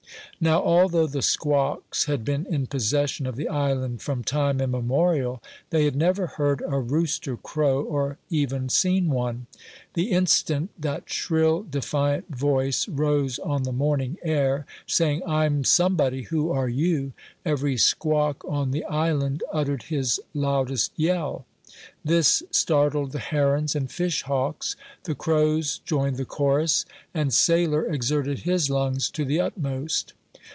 Now, 0.43 0.59
although 0.63 1.05
the 1.05 1.21
squawks 1.21 2.05
had 2.05 2.25
been 2.25 2.47
in 2.47 2.65
possession 2.65 3.27
of 3.27 3.35
the 3.35 3.47
island 3.47 4.01
from 4.01 4.23
time 4.23 4.59
immemorial, 4.59 5.39
they 5.69 5.85
had 5.85 5.95
never 5.95 6.25
heard 6.25 6.63
a 6.67 6.79
rooster 6.79 7.37
crow, 7.37 7.83
or 7.83 8.17
even 8.31 8.67
seen 8.67 9.09
one. 9.11 9.45
The 9.93 10.09
instant 10.09 10.71
that 10.79 11.11
shrill, 11.11 11.61
defiant 11.61 12.35
voice 12.35 12.87
rose 12.87 13.37
on 13.37 13.61
the 13.63 13.71
morning 13.71 14.17
air, 14.23 14.65
saying, 14.87 15.21
"I'm 15.27 15.63
somebody; 15.63 16.23
who 16.23 16.49
are 16.51 16.69
you?" 16.69 17.13
every 17.45 17.77
squawk 17.77 18.43
on 18.43 18.71
the 18.71 18.83
island 18.85 19.43
uttered 19.53 19.83
his 19.83 20.19
loudest 20.33 20.91
yell. 20.95 21.45
This 22.03 22.41
startled 22.49 23.11
the 23.11 23.19
herons 23.19 23.75
and 23.75 23.91
fish 23.91 24.23
hawks; 24.23 24.75
the 25.03 25.13
crows 25.13 25.81
joined 25.85 26.17
the 26.17 26.25
chorus, 26.25 26.83
and 27.13 27.31
Sailor 27.31 27.85
exerted 27.85 28.39
his 28.39 28.71
lungs 28.71 29.11
to 29.11 29.23
the 29.23 29.39
utmost. 29.39 30.13